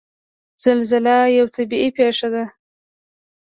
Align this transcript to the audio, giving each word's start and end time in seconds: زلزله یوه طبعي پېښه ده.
زلزله 0.63 1.15
یوه 1.37 1.51
طبعي 1.55 1.89
پېښه 1.97 2.27
ده. 2.33 2.45